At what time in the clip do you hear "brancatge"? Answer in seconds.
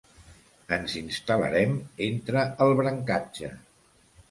2.83-3.55